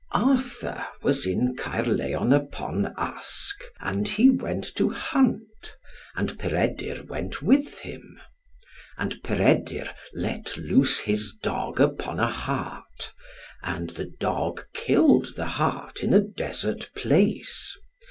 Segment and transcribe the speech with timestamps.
[0.13, 5.77] Arthur was in Caerlleon upon Usk; and he went to hunt,
[6.15, 8.19] and Peredur went with him.
[8.97, 13.13] And Peredur let loose his dog upon a hart,
[13.61, 17.77] and the dog killed the hart in a desert place.